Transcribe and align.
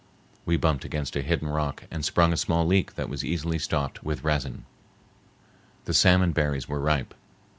We 0.47 0.57
bumped 0.57 0.83
against 0.83 1.15
a 1.15 1.21
hidden 1.21 1.47
rock 1.47 1.83
and 1.91 2.03
sprung 2.03 2.33
a 2.33 2.35
small 2.37 2.65
leak 2.65 2.95
that 2.95 3.07
was 3.07 3.23
easily 3.23 3.59
stopped 3.59 4.03
with 4.03 4.23
resin. 4.23 4.65
The 5.85 5.93
salmon 5.93 6.31
berries 6.31 6.67
were 6.67 6.79
ripe. 6.79 7.13